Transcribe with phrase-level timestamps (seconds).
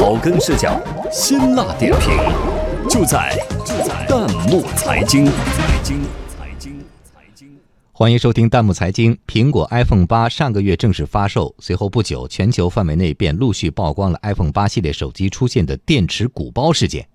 [0.00, 0.80] 草根视角，
[1.12, 2.16] 辛辣点评，
[2.88, 5.26] 就在就在弹幕财经。
[5.26, 7.48] 财经财经财经，
[7.92, 9.18] 欢迎收听弹幕财经。
[9.26, 17.06] 苹果 iPhone 八上个月正式发售，随后不久，全球范围内便陆续曝光了 iPhone 八系列手机出现的电池鼓包事件。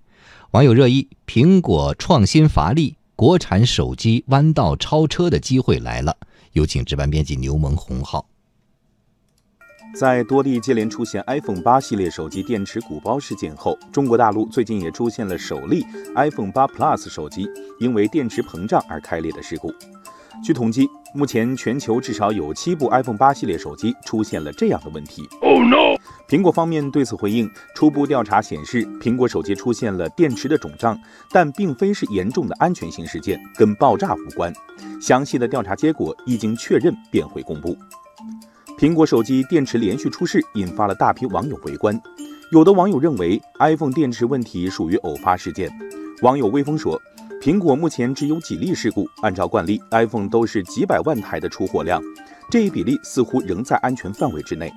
[0.52, 6.16] 网友热议：苹果创新乏力，国产手机弯道超车的机会来了。
[6.52, 8.28] 有请值班编辑牛萌红浩。
[9.96, 17.48] 在多地接连出现 iPhone 八系列手机电池鼓包事件后，中国大陆最近也出现了首例 iPhone 八 Plus 手机
[17.80, 19.74] 因为电池膨胀而开裂的事故。
[20.44, 25.24] 据统计，目前全球至少有七部 iPhone 八系列手机出现了这样的问题。
[25.42, 25.96] Oh no！
[26.28, 31.00] 苹果方面对此回应，初步调查显示，苹果手机出现了电池的肿胀，
[31.32, 34.54] 但并非是严重的安全性事件，跟爆炸无关。
[35.00, 37.78] 详细的调查结果一经确认便会公布。
[38.78, 41.98] 苹果手机电池连续出事，引发了大批网友围观。
[42.52, 45.72] 有的网友认为 iPhone 电池问题属于偶发事件。
[46.22, 47.02] 网友微风说，
[47.42, 52.02] 苹果目前只有几例事故，按照惯例，iPhone 都是几百万台的出货量，
[52.52, 54.70] 这一比例似乎仍在安全范围之内。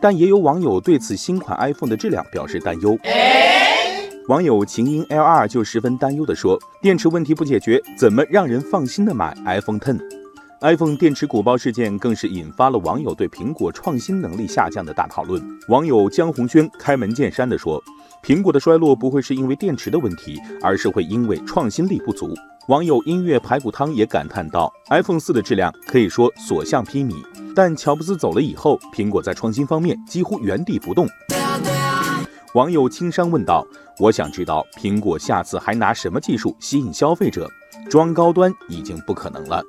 [0.00, 2.98] 但也有网友对此新款 iPhone 的质量表示担忧。
[4.28, 9.78] 网友晴音 LR 就十分担忧地说，电池问题不解决，怎么让人放心的买 iPhone
[10.60, 15.42] iPhone 电池鼓包事件更是引发了网友对苹果创新能力下降的大讨论。
[15.68, 17.82] 网友江红轩开门见山地说
[18.24, 22.32] ：“苹果的衰落不会是因为电池的问题，而是会因为创新力不足。”
[22.68, 27.14] 网友音乐排骨汤也感叹道：“iPhone 四的质量可以说所向披靡，
[27.54, 31.06] 但乔布斯走了以后，苹果在创新方面几乎原地不动。”
[32.54, 33.66] 网友轻伤问道
[34.00, 37.50] ：“我想知道苹果下次还拿什么技术吸引消费者？
[37.90, 39.62] 装高端已经不可能了。”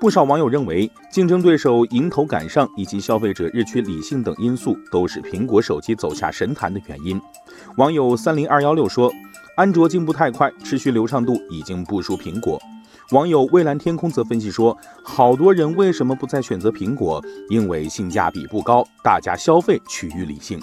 [0.00, 7.20] 不少网友认为，竞争对手迎头赶上以及消费者日趋理性等因素，都是苹果手机走下神坛的原因。
[7.78, 9.12] 网友三零二幺六说
[9.56, 12.60] ：“安卓进步太快，持续流畅度已经不输苹果。”
[13.10, 17.20] 网友蔚蓝天空则分析说：“好多人为什么不再选择苹果？
[17.50, 20.60] 因为性价比不高，大家消费趋于理性。”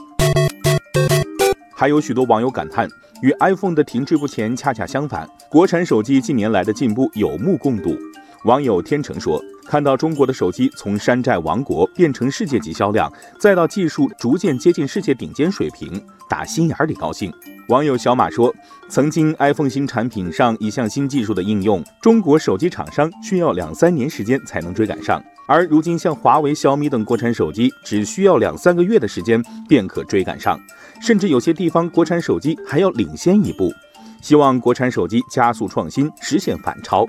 [1.75, 2.87] 还有许多网友感叹，
[3.21, 7.97] 与 iPhone 的停滞不前恰恰相反，国产手机近年来的进步有目共睹。
[8.45, 17.33] 网友天成说：“看到中国的手机从山寨王国变成世界级销量，再到技术逐渐接近世界顶尖水平，打心眼里高兴。”
[17.69, 18.53] 网友小马说
[18.87, 30.59] ：“曾经 iPhone 新产品上一项新技术的应用，中国手机厂商需要两三年时间才能追赶上，而如今像华为、小米等国产手机，只需要两三个月的时间便可追赶上，
[31.01, 33.73] 甚至有些地方国产手机还要领先一步。
[34.21, 37.07] 希望国产手机加速创新，实现反超。”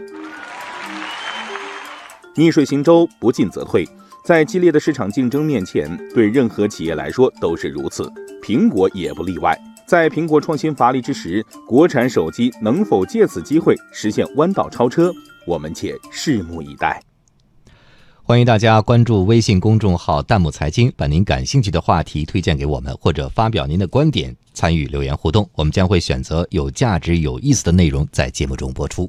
[2.39, 3.89] 逆水行舟，不进则退。
[4.23, 9.59] 在激烈的市场竞争面前，对任何企业来说都是如此，苹果也不例外。
[9.87, 15.11] 在苹果创新乏力之时，国产手机能否借此机会实现弯道超车？
[15.47, 17.01] 我们且拭目以待。
[18.23, 25.49] 欢迎大家关注微信公众号“弹幕财经”，把您感兴趣的话题推荐给我们，或者发表您的观点，参与留言互动。
[25.55, 29.09] 我们将会选择有价值、有意思的内容在节目中播出。